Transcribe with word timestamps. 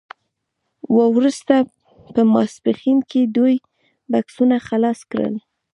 وروسته 1.15 1.55
په 2.13 2.21
ماسپښین 2.33 2.99
کې 3.09 3.21
دوی 3.35 3.55
بکسونه 4.11 4.55
خلاص 4.67 4.99
کړل 5.11 5.35